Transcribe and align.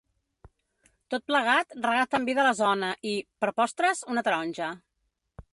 Tot 1.15 1.27
plegat 1.31 1.77
regat 1.83 2.17
amb 2.19 2.31
vi 2.31 2.37
de 2.41 2.47
la 2.49 2.55
zona 2.63 2.91
i, 3.13 3.15
per 3.45 3.53
postres, 3.63 4.05
una 4.15 4.29
taronja. 4.31 4.73